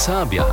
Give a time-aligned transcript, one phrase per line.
[0.00, 0.44] Sabia.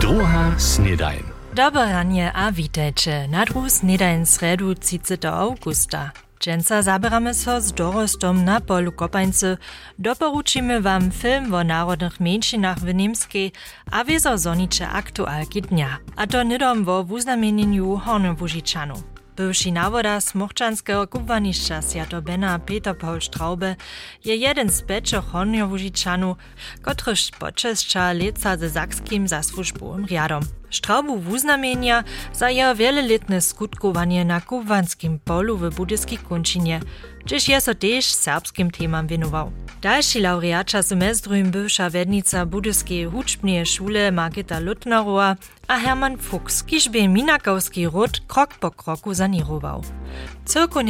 [0.00, 1.20] Druga snedajn.
[1.52, 5.28] Dobranie a witajcie na dru snedajn sredu 30.
[5.28, 6.10] augusta.
[6.40, 9.58] Dżęca zabieramy so z dorostom na polu Kopańcy.
[9.98, 13.52] Doporučimy wam film o narodnych mniejszynach w Niemskiej,
[13.90, 15.98] a wiezo zonicze aktualki dnia.
[16.16, 19.19] A to nidom wo wuznamienieniu Hornowužičanu.
[19.36, 23.76] Bywszy nawoda smochczanskiego kubwaniszcza Sjato Bena Peter Paul Straube
[24.24, 26.36] je jeden z peczych Hornowužičanu,
[26.82, 30.59] kotryż počesča leca ze sakskim zasłużbowym riadom.
[30.70, 36.80] Straubu wuznamienia za jeho wieloletne skutkowanie na kubwanskim polu w budyskiej kończynie,
[37.24, 39.52] gdyż je so też serbskim temam wienował.
[39.82, 45.36] Dalszy laureacza semestru im bywsza wednica budyskiej huczbnej szule Margita Lutnerowa
[45.68, 49.82] a Hermann Fuchs, kiż by minakowski ród krok po kroku zanirował.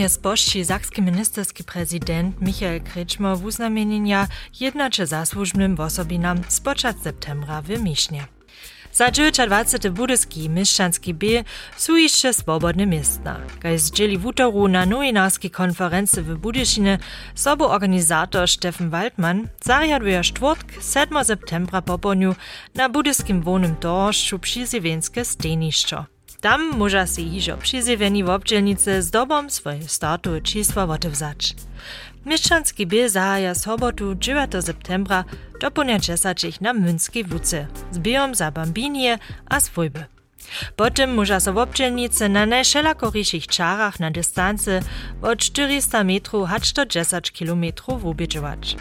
[0.09, 4.29] Spości sakski ministerski prezydent Michael Kretschmer wuznamienia
[4.61, 8.40] jednacze zasłużbnym osobinam z początku septembra w Misznie.
[8.93, 9.91] Za 20.
[9.91, 11.27] budyski mieszczanski B
[11.77, 13.37] są jeszcze swobodne miasta.
[13.61, 16.99] Kaj zdzieli w utoru na nowinarskiej konferencji w Budyszynie
[17.35, 22.35] sobu organizator Stefan Waldmann zariaduje czwartk 7 septembra poponiu
[22.75, 26.05] na budyskim wonym dorożczu przyziewienskie steniszczo.
[26.41, 31.55] Tam może si hižo przyzywieni w obdzielnicy z dobą swoje startu czystwa wotewzać.
[32.27, 35.25] Mieszczanski biel zahaja sobotu 9 septembra
[35.61, 40.20] do ponia 10 na Münskiej Wódce z bijom za bambinie a swójby.
[40.77, 44.81] Potem może so w obdzielnicy na najszelakoryszych czarach na dystancy
[45.23, 48.77] od 400 metrów aż do 10 kilometrów ubiedziwać.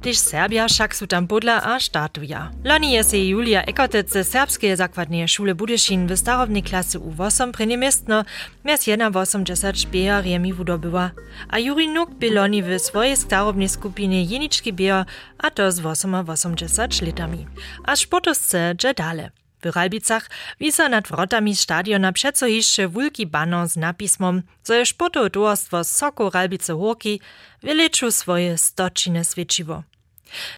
[0.00, 2.56] Tyž Serbia však sú tam podľa a štátuja.
[2.64, 8.24] Lani je si Julia Ekotec ze Serbskeje zakładnej šule Budyšin w starobnej klasy U8 prenimiestno
[8.64, 11.12] miast 1,80 běhariemi wudobyła,
[11.52, 15.04] a Juri Nuk by loni w swojej starobnej skupinie jeniczki běha,
[15.38, 16.54] a to z 88
[17.02, 17.46] litami.
[17.84, 19.39] A sportowce dże dale.
[19.62, 20.30] W Ralbicach
[20.60, 22.46] wisa nad wrotami stadiona przeco
[22.88, 27.20] wulki banon z napismom, że je sportowe towarstwo Soko Ralbice Horki
[27.62, 29.82] wyleczył swoje stoczine świeciwo.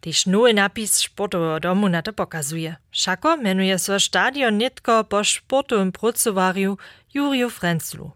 [0.00, 2.76] Tyž nowy napis sportowego domu na to pokazuje.
[2.90, 6.78] Szako menuje so stadion nitko po sportowym pracowariu
[7.14, 8.10] Juriju Frenzlu.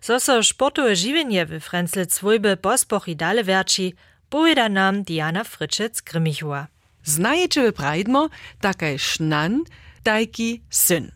[0.00, 3.94] So so sportowe żywienie w Frenzle swojby pospochi dale werči,
[4.30, 6.66] powiada nam Diana Fryczec-Grymichua.
[7.04, 8.28] Znajecie wy prajdmo,
[8.60, 9.64] takaj sznan,
[10.02, 11.10] tajki syn.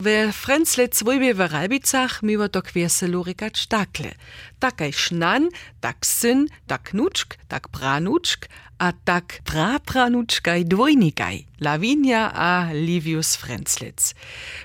[0.00, 4.14] W Frenzle swojbie w Ralbicach miło to kwieselu rykać takle.
[4.58, 5.48] Takaj sznan,
[5.80, 14.14] tak syn, tak nuczk, tak pranuczk, a tak prapranuczkaj dwojnikaj, Lavinia a Livius Frenzlitz.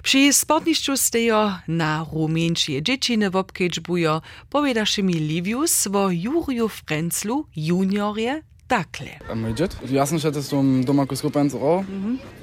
[0.03, 8.43] Przy sportniszczu stejo na rumieńczej dzieciny w obkedźbujo, powiedziaszy mi Livius wo Juriu Frenzlu juniorie
[8.67, 9.07] takle.
[9.31, 9.75] A mój dziad?
[9.91, 11.83] Ja sam szedł z tą domaku skupiając o,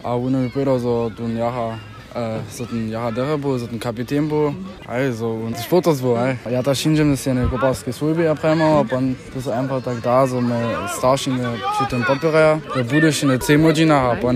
[0.03, 1.79] a on mi powiedział, że tu jaha
[2.15, 4.55] äh, so ten jaha derebo, so ten kapitän bo,
[4.89, 6.37] also und sportos bo, ej.
[6.51, 9.01] Ja ta shinjem das ja ne koparske svojbe ja prema, pa
[9.35, 13.63] das ist einfach tak da, so me staršine przy tym popire, da budeš ne 10
[13.63, 14.33] godzina, pa a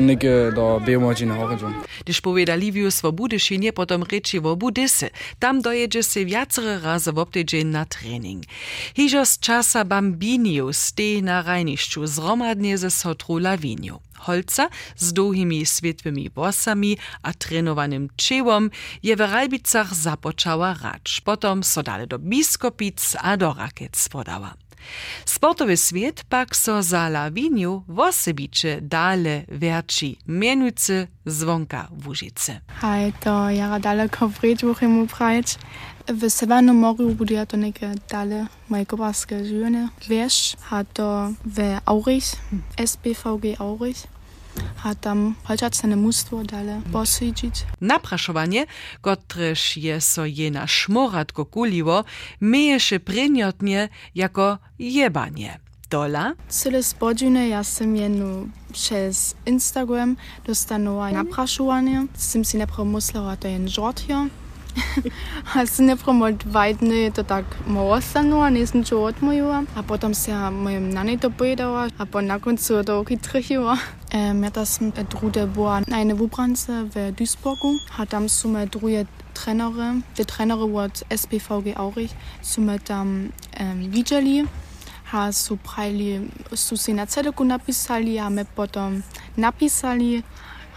[0.00, 1.72] neke do 5 godzina horidžu.
[2.04, 5.10] Gdyż powiada Livius wo Budyszynie, potom reči Budysy.
[5.38, 6.24] Tam dojedzie se
[7.12, 8.44] w obtydzień na trening.
[8.96, 14.00] Hižo z czasa bambiniu stej na rajniszczu zromadnie ze sotru Laviniu.
[14.18, 18.70] Holca z długimi świetłymi włosami a trenowanym czełom
[19.02, 21.20] je w Ralbicach zapoczała racz.
[21.20, 24.54] Potom so dale do Biskopic a do Rakiec podała.
[25.24, 32.60] Sportove svetpak so za Lavinju Vosebiče dale verči menujce zvonka Vužice.
[32.80, 35.56] Haj, to jara daleko vreč, bohemu prajč.
[36.08, 39.88] V Severnem morju budijo ja to neke dale majkobarske življenje.
[40.08, 42.36] Veš, ha to v Aurich,
[42.76, 44.04] SPVG Aurich.
[44.76, 47.64] Har tam holčacene mustvo dale bosidzić.
[47.80, 48.66] Napraszowanie,
[49.00, 52.04] kotreż je so je na szmoratko kuliło,
[52.40, 55.58] mieješe prinjotnie jako jebanie.
[55.90, 56.32] Dola?
[56.48, 62.06] Cyle spodziny ja sam jenu przez Instagram dostanęła napraszowanie.
[62.18, 64.02] Sim si nepro myślała, to jest żart
[64.74, 65.12] hier.
[65.54, 69.62] A si nepro mod wejdny, to tak mało stanęła, nie jestem żart moja.
[69.74, 73.76] A potem się moim nanej to powiedziała, a po na końcu to okitrychiła.
[74.14, 74.80] Um, ja tas
[75.10, 77.74] drude była na eine Wubrance w Duisburgu.
[77.98, 83.28] A tam są me drugie trenery, te trenery od SPVG Aurich, są me tam
[83.60, 84.44] um, widzieli.
[85.14, 89.02] ha su prajli, su si na cedeku napisali, a my potom
[89.36, 90.22] napisali,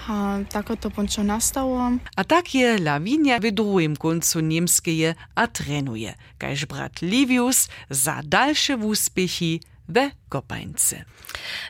[0.07, 1.91] a tako to pončo nastało.
[2.15, 8.77] A tak je Lavinia w drugim końcu niemskeje a trenuje, kajż brat Livius za dalsze
[8.77, 11.05] uspiechi we Kopańce.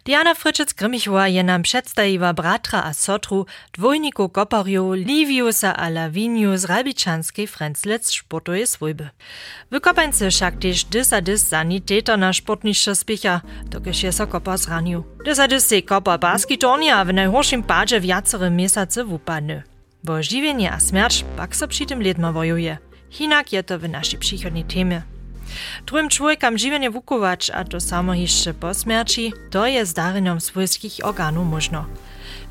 [0.05, 7.47] Diana Fryczec-Grymichowa je nam przedstawiła bratra a sotru dwojniku kopariu Liviusa a Laviniu z Rabiczanskiej
[7.47, 9.09] Frenzlec sportuje swójby.
[9.71, 14.57] W Kopańce však też dys a dys sanitéter na sportnicze spicha, dokiż je so kopa
[14.57, 15.03] zranił.
[15.25, 19.63] Dys a dys se kopa baski turnia, a w najhorszym padzie wiacore miesiące wupadny.
[20.03, 22.77] Bo żywienie a śmierć pak so przy tym ledma wojuje.
[23.09, 25.16] Hinak je to w naszej przychodniej temie.
[25.85, 31.47] Drugim człowiekam żywienie wukować, a to samo jeszcze po śmierci, to je zdareniem swojskich organów
[31.47, 31.85] można.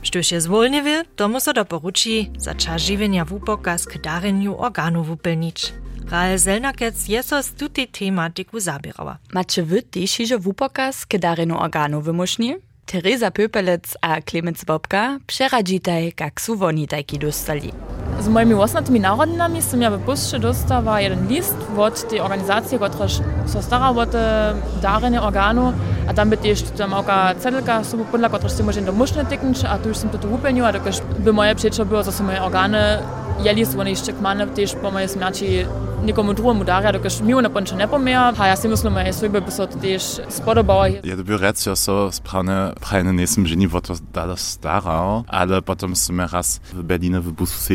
[0.02, 5.72] Štož je zwolniwy, tomu so doporuči za czas żywienia wupokaz k dareniu organów wypełnić.
[6.10, 9.18] Rael Zelnakec je so z tutej tematiku zabierała.
[9.32, 12.56] Macie wy też że wupokaz k dareniu organów wymuszni?
[12.86, 17.72] Teresa Pöpelec a Clemens Bobka przeradzitaj, jak su woni tajki dostali.
[18.26, 23.08] Z moimi własnymi narodzinami som ja w Busce dostała jeden list od tej organizacji, która
[23.46, 25.72] so stara o te darenie organu,
[26.08, 29.64] a tam by też tam oka cedelka sobie podla, która się może do muszny tyknąć,
[29.64, 32.42] a tu już sam to upełnił, a dokaż by moje przecież było, że są moje
[32.42, 32.98] organy
[33.44, 35.46] jeli su oni jeszcze kmane też po mojej śmierci
[36.04, 39.40] nikomu drugiemu daria, dokaż miło na ponče ne pomija, a ja si myslím, že svojbe
[39.40, 40.86] by so to też spodobało.
[41.04, 45.96] Ja dobił rec, ja so sprawne prajne nesem ženi o to dala starał, ale potem
[45.96, 47.74] som raz w Berlinie w busu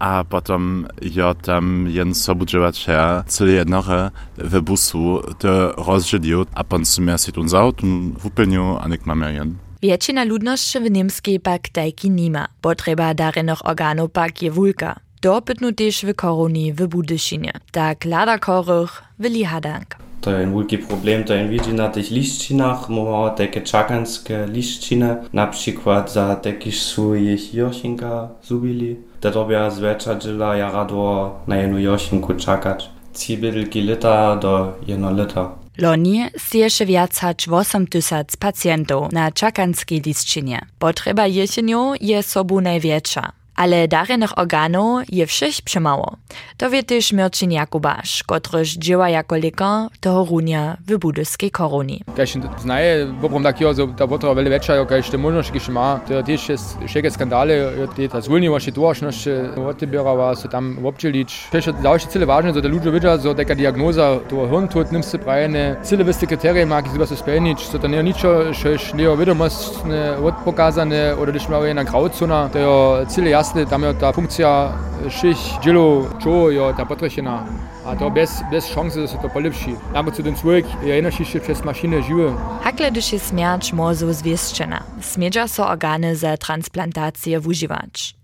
[0.00, 7.04] a potom ja tam jen sobudžovača celé jednore v busu to rozželił, a pon som
[7.04, 9.69] ja si tu vzal, tu vyplnil a nek máme jen.
[9.82, 12.48] Většina ludności w Niemskiej pak tajki nima.
[12.60, 15.00] Potrzeba darenych organów pak je wulka.
[15.22, 17.52] Dopytnu też w koroni w Budyszynie.
[17.72, 19.96] Tak lada korych w Lihadank.
[20.20, 25.46] To je wielki problem, to je widzi na tych liścinach, mamy takie czakanskie liściny, na
[25.46, 28.96] przykład za takie su ich josinka zubili.
[29.20, 32.90] To zwecza dziela jara do na jedną josinku czakać.
[33.14, 35.59] Cibidlki lita do jedno lita.
[35.80, 40.66] Loni stieše viac hač 8 tysac pacjentów na czakanskiej listčinie.
[40.78, 43.39] Potrzeba jesienią je sobu największa.
[43.60, 46.16] Ale darenych organów je všech przemało.
[46.56, 52.00] To wie też Mirčin Jakubaš, kotryż dzieła jako lekar toho runia w budyskiej koroni.
[52.16, 56.14] Kaž znaje, poprom takiego, so ta potreba veľmi väčšia, kaž te možnosti, kaž má, to
[56.14, 56.40] je tiež
[56.88, 57.52] všetké skandály,
[57.96, 59.20] tie ta zvulnivosti dôvažnosť,
[59.60, 61.52] odtebierava, so tam občelič.
[61.52, 65.76] Tiež ďalšie cele vážne, so te ľudia vidia, so taká diagnoza, to hirntut, nimste prajene,
[65.84, 71.36] cele viste kriterije má, ki so spełnić, to nie ničo, šeš leo vedomostne odpokazane, oder
[71.36, 74.72] když má jedna grauzona, to cele jasne, tam je ta funkcja
[75.08, 77.46] šich dzielu czuł, jo, ta potrzebna.
[77.86, 79.70] A to bez, bez szansy, że się to polepszy.
[79.94, 82.34] Nawet zu den człowiek, ja inaczej się przez maszynę żyje.
[82.62, 84.82] Hakle dyś jest śmierć morzu zwieszczena.
[85.00, 88.14] Smiedzia so organy za transplantację używać.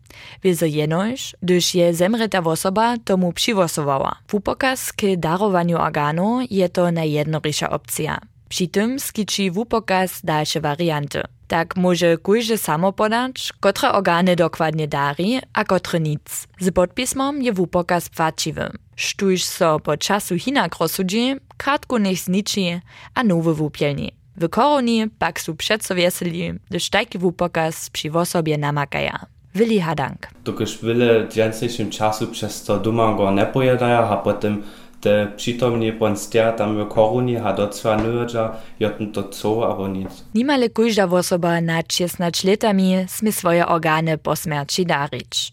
[0.43, 4.17] Wiedzą jenoś, gdyż je zemreta osoba tomu przywosowała.
[4.29, 8.19] W upokaz k darowaniu organu je to najjednorysza opcja.
[8.49, 11.23] Przy tym skiczy w upokaz dalsze warianty.
[11.49, 16.49] Tak może każdy samo podać, kotre organy dokładnie dari, a kotre nic.
[16.61, 18.71] Z podpismom je wupokaz płaciwy.
[18.97, 22.81] Sztuż so po czasu hinak rozsudzi, kratko niech zniczy,
[23.15, 24.13] a nowy wupielni.
[24.37, 29.27] W koroni pak su przeco wieseli, gdyż taki wupokaz przy osobie namakaja.
[29.55, 30.27] Willi Hadank.
[30.45, 34.63] Dokiż wiele więcej czasu przez to duma go nie pojedają, a potem
[35.01, 38.51] te przytomnie ponstia tam w koruni ha docwa nödza,
[38.81, 40.25] jotn to co, aber nic.
[40.35, 45.53] Nimale każda osoba nad 16 latami sme swoje organy po śmierci darić.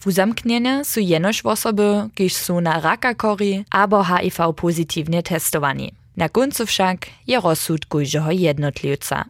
[0.00, 5.92] W zamknienie są jenoż osoby, kiż są na raka kory albo HIV pozytywnie testowani.
[6.16, 9.24] Na końcu wszak je rozsud każdego jednotlivca.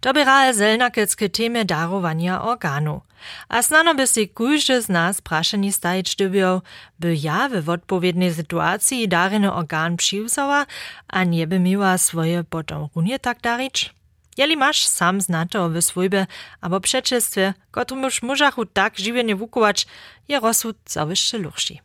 [0.00, 3.00] To by Rael Zelnakec k temie darowania organu.
[3.48, 6.62] A znano by si każdy z nas praszeni stajeć dybiał,
[6.98, 10.66] by ja w odpowiedniej sytuacji dareny organ przywzała,
[11.08, 13.94] a nie by miła swoje potom runie tak darić?
[14.36, 16.26] Jeli masz sam znato w swojbie
[16.60, 19.86] albo przeczestwie, kotrumuż możachu tak żywienie wukować,
[20.28, 21.80] je rozsud zawyższy luchsi.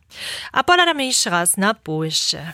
[0.52, 2.52] A podadamy jeszcze raz na połyszcze.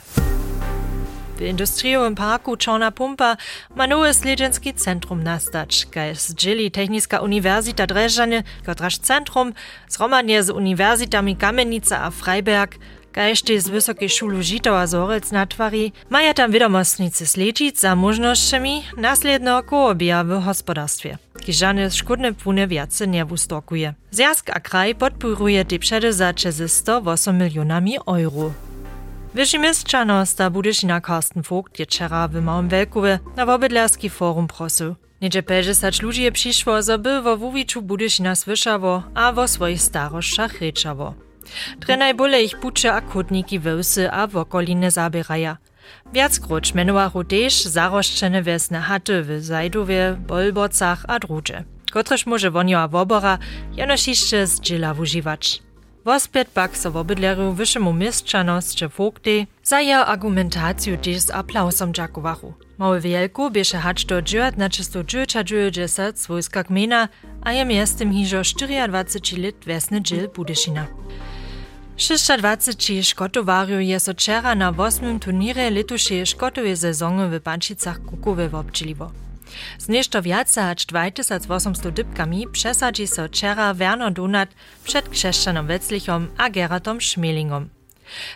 [1.37, 3.37] W industriowym parku Czarna Pumpa
[3.77, 9.53] ma nowe Sledzenski Centrum nastać, kaj zdzieli Techniska Uniwersita Dreżanie, kotraż centrum
[9.89, 12.79] zromadnie z uniwersitami Kamienica a Freiberg,
[13.13, 20.25] kajšte z Wysokiej Szulu Žitova Zorec natwari, maja tam wiadomostnicy sledzić za możnościami naslednego kołobija
[20.25, 21.19] w gospodarstwie.
[21.41, 23.95] Kiżany szkodne pune wiace nie wustokuje.
[24.11, 28.74] Zjazk a kraj podporuje te przedezacze ze 108 milionami euro.
[29.35, 31.87] Wyższy mieszczano sta Budyszina Karsten Vogt je
[32.29, 34.97] w Małym Welkowie na Wobydlarski Forum prosu.
[35.21, 40.61] Niedzie 50 ludzi je przyszło, zo by wo Wówiczu Budyszina słyszało, a wo swoich staroszczach
[40.61, 41.15] ryczało.
[41.81, 45.57] Tre najbole ich pucze a kutniki wełsy a wokoline zabieraja.
[46.13, 53.39] Wiackroć menowachu też zaroszczene wiesne haty w Zajdowie, Bolbocach a drugie, kotreż może woniowa wobora
[53.77, 54.61] jenoż jeszcze z
[56.05, 62.55] Wospět pak so wobydleru wyšemu mistrzanosće fokty za jeho argumentaciju też z aplausom džakovachu.
[62.79, 67.09] Mały wielku bieše hacz do 1990 swojska gmina,
[67.43, 70.87] a je miestem hižo 24 lit vesny dżil Budyšina.
[71.97, 75.19] 26 škotovariu je so čera na 8.
[75.19, 79.11] turnire letušej škotové sezony w Pančicach Kukowe wobčiliwo.
[79.79, 84.49] Z nešto viaca hač 2800 dybkami przesadzi so čera Werner Donat
[84.85, 87.69] przed Krzeszczanom Wetzlichom a Geratom Schmelingom.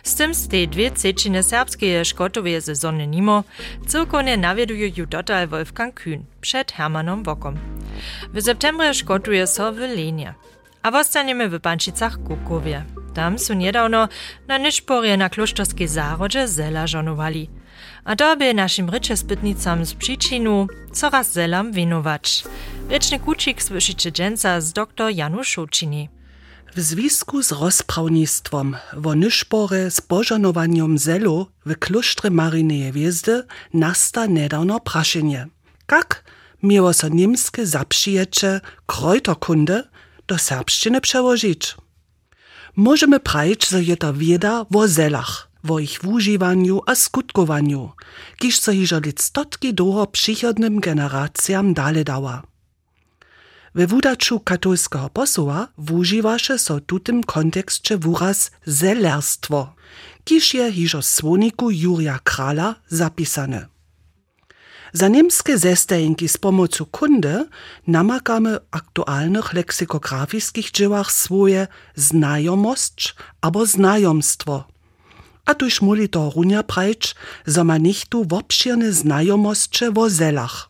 [0.03, 3.43] Z tym z tej dwie trzeciny serbskiej szkotowej sezony nimo,
[3.87, 7.55] cyrkonie nawiedują ju dotal Wolfgang Kühn przed Hermanom Wokom.
[8.33, 10.33] W septembrze szkotuje so w Lenie.
[10.83, 12.85] A wostaniemy w Pančicach Kukowie.
[13.13, 14.07] Tam są niedawno
[14.47, 16.85] na niszporje na klosztorskiej zarodzie zela.
[18.09, 22.43] A to by naszym ryczespytnicom z przyczynu coraz zelam winować.
[22.89, 26.09] Ryczny kucik słyszycie dżęca z dr Janu Szuczyni.
[26.75, 34.79] W związku z rozprawnictwem wo nyszpore z pożanowaniem zelu w klusztrze Maryneje Wiezdy nasta niedawno
[34.79, 35.47] praszenie.
[35.91, 36.23] Jak
[36.63, 39.83] miało so niemskie zaprzyjecze krojtokunde
[40.27, 41.75] do serbszczyny przełożyć?
[42.75, 47.91] Możemy prać, że je to wieda wo zelach, wo ich wużywaniu a skutkowaniu,
[48.37, 52.43] kiż so hiżo lit stotki długo przychodnym generacjam dale dała.
[53.75, 59.73] We wudaczu katolskiego posła wużywaše so tutym kontekście wuraz zelerstwo,
[60.23, 63.67] kiż je hiżo słoniku Juria Krala zapisane.
[64.93, 67.45] Za niemskie zestajenki z pomocą kundy
[67.87, 74.63] namakamy aktualnych leksykografickich dziełach swoje znajomość albo znajomstwo.
[75.49, 77.15] A tuż muli to runia prajcz,
[77.45, 80.69] zo ma nichtu w obszirne znajomości wo zelach.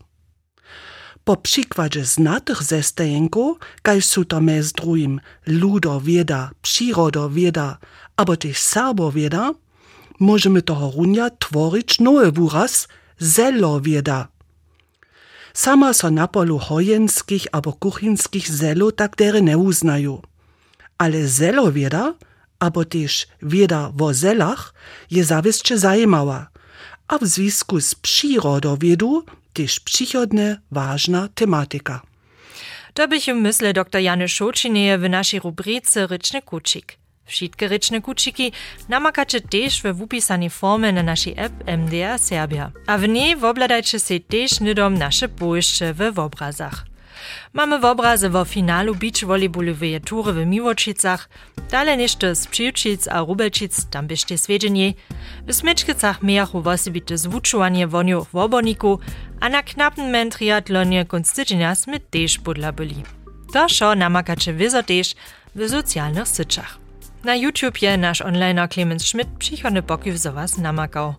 [1.24, 7.78] Po przykładzie znatych zestajenków, kaž su to mez drugim ludowieda, przyrodowieda,
[8.18, 9.52] albo też serbowieda,
[10.20, 12.88] możemy toho runia tworzyć nowy wyraz–
[13.36, 14.28] zelowieda.
[15.54, 20.22] Sama so na polu hojenskich albo kuchinskich zelo tak dere nie uznają.
[20.98, 22.14] Ale zelowieda,
[22.60, 24.74] albo też wieda wo zelach,
[25.12, 25.24] je
[25.76, 26.50] zajmała,
[27.08, 29.24] a w związku z przyrodowiedu
[29.54, 32.02] też przychodne ważna tematyka.
[32.94, 36.98] To im myślę dr Jany Szoczynieje w naszej rubryce Ryczny Kucik.
[37.26, 38.52] Wszystkie ryczne kuciki
[38.90, 42.72] namakacie też w upisanej formie na naszej app MDR Serbia.
[42.88, 46.89] A w niej wobladajcie się też nidom nasze pójście w obrazach.
[47.54, 51.30] Mamy w obrazy w finalu beach volleyballowej tury w Miłočicach,
[51.72, 54.96] dalej jeszcze z Przyjučic a Rubelčic, tam byście swiedzieni.
[55.48, 59.00] W Smyczkicach miachu wosibite zwuczowanie woniu w oboniku,
[59.40, 63.04] a na knapnym men triatlonie konstydzenia sme też budla byli.
[63.54, 65.16] To szo namakacie wyzo też
[65.56, 66.78] w socjalnych syczach.
[67.24, 71.16] Na YouTube je nasz onliner Clemens Schmidt przychodny pokiw za was namakał.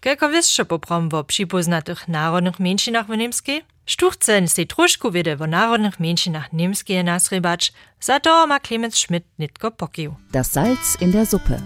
[0.00, 3.75] Kelko wyższe poprom wo przypoznatych narodnych mniejszynach w niemskiej?
[3.88, 9.24] Sztuchcen z troszku wiede wo narodnych mniejszynach niemskiej nas rybacz, za to ma Clemens Schmidt
[9.38, 10.12] nitko pokiw.
[10.32, 11.60] Das Salz in der Suppe.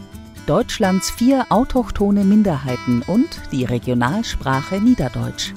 [0.46, 5.54] Deutschlands vier autochtone Minderheiten und die Regionalsprache Niederdeutsch.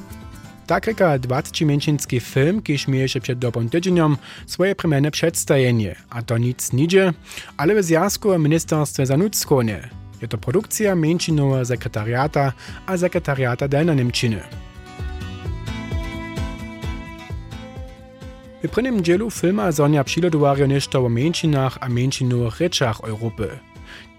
[0.67, 4.17] Tak reka 20-miesięczny film, kiż mi jeszcze przed dobrym tydzieniem
[4.47, 7.13] swoje premierne przedstawienie, a to nic nidzie,
[7.57, 9.89] ale w związku Ministerstwie Zanudzkonie.
[10.21, 12.53] Je to produkcja mięczynowego sekretariata
[12.85, 14.62] a sekretariata Delna Niemczyny.
[18.63, 23.59] W prvnym dzielu filma Sonja przylodowario nešto o mięczynach a mięczynowych rzeczach Europy.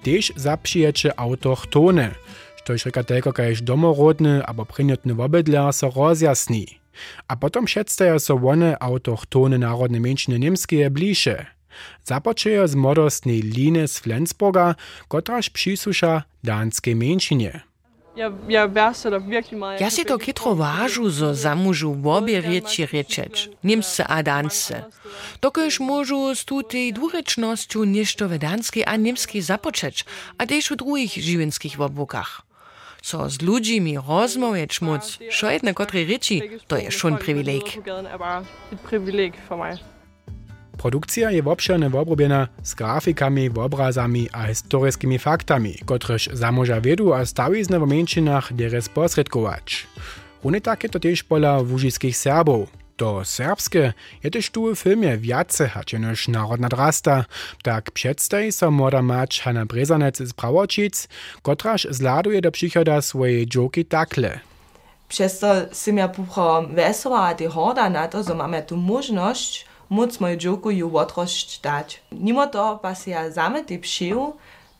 [0.03, 2.11] Też zaprzyjecze autochtone–
[2.65, 6.81] Tož rekatelko kaž domorodny abo prinjotny wobydler so rozjasni.
[7.29, 11.45] A potom předstaja so one autochtone narodne menšiny niemskie bliže.
[12.05, 17.74] Započejo z modostnej liny z Flensburga, kotraž přisluša danske menšinie.
[18.17, 19.81] Ja, ja værdsætter virkelig meget.
[19.81, 24.85] Jeg sætter kitro vážu zo zamužu v obje reči rečeč, Nemce a Dance.
[25.43, 30.07] Dokož môžu s tutej dvurečnosťu nešto ve dansky a nemsky započeč,
[30.39, 32.47] a tež v druhých živinských obvokách.
[33.03, 36.37] Co z ludźmi rozmawiać móc, šo jedne kotrej reči,
[36.71, 37.67] to je šun privileg.
[37.67, 39.94] To je šun privileg for mig.
[40.77, 47.79] Produkcja je obširne obrobiena z grafikami, obrazami a historickimi faktami, kotrež zamoža wiedu a stawizne
[47.79, 49.87] w mniejszynach deres posredkować.
[50.45, 52.69] Rune takie to też pola wužiskich Serbów.
[52.97, 57.25] To serbskie je też tu w filmie wiace niż narodna drasta.
[57.63, 61.09] Tak przedstawi so młoda mać Hanna Brezanec z Prawočic,
[61.43, 64.41] kotraż zladuje do przychoda swojej dżoki takle.
[65.09, 70.21] Przez to sim ja pupro wesoła a ty horda na to, że tu możliwość móc
[70.21, 72.01] moją dżoku ju otrość dać.
[72.13, 73.65] Mimo to pas ja same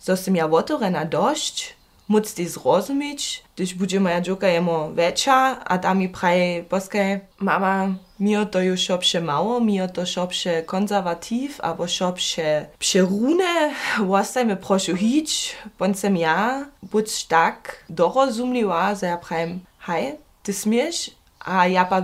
[0.07, 1.77] że sim ja otvorena dość,
[2.09, 7.95] móc ty zrozumieć, gdyż będzie moja dżoka jemo większa, a tam mi praje, poskaj, mama,
[8.21, 15.57] mi to już szopsze mało, mi to szopsze konserwativ, albo szopsze przerune, łastajmy proszę hić,
[15.79, 21.11] bądź ja, bądź tak dorozumliła, że ja prajem, hej, ty smiesz,
[21.45, 22.03] a ja pa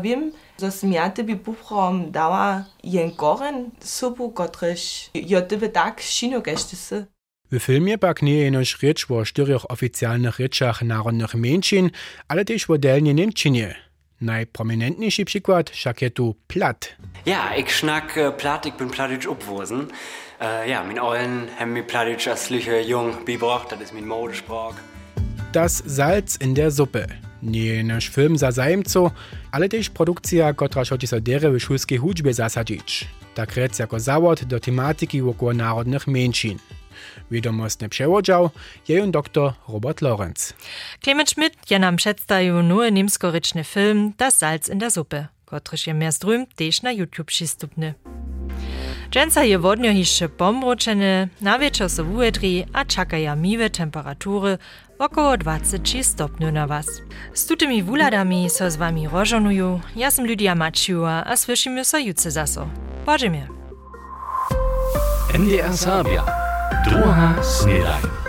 [0.60, 7.06] Засмията би бухром дала Янкорен супу, котреш йотебедак шиногештеса.
[7.52, 11.32] W filmie in jenoś Ritsch, wo stürre ich offiziell nach Ritschach, Naron czterech oficjalnych ryczach
[11.32, 11.90] narodnych mniejszyn,
[12.28, 13.74] ale też w oddelnie Niemczynie.
[14.20, 16.96] Najprominentniejszy przykład szakietu platt.
[17.26, 19.86] Ja, ich schnack äh, Plat, ich bin plattisch obwosen.
[20.40, 24.74] Äh, ja, mein Eulen haben mich plattisch als Lüche jung bibrocht, das ist mein Modesprach.
[25.52, 27.06] Das Salz in der Suppe.
[27.42, 29.10] Nie nasz film za zajemco,
[29.52, 33.08] ale też produkcja, która chce się dere w szulskiej hudźbie zasadzić.
[33.34, 36.58] Tak rec jako zawód do tematyki wokół narodnych mniejszyn.
[37.30, 38.50] Wiadomostny przewodział
[38.88, 40.54] je dr Robert Lorenz.
[41.00, 45.94] Clement Schmidt je nam przedstawił nowy niemskoryczny film Das Salz in der Suppe, kotryż je
[45.94, 47.94] mehr ström też na YouTube przystupny.
[49.10, 54.58] Dżęca je wodnio hiszcze pomroczene, na wieczór so wuedri, a czakaja miłe temperatury
[55.00, 56.86] około 20 stopniu na was.
[57.34, 62.30] Z tutymi wuladami so z wami rożonuju, ja sam Lydia Maciua, a słyszymy so jutce
[62.30, 62.68] zaso.
[63.06, 63.48] Podziemie.
[65.34, 66.24] NDR Sabia.
[66.84, 68.19] Druga Snedaj.